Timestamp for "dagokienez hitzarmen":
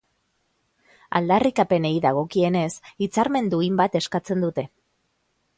2.07-3.53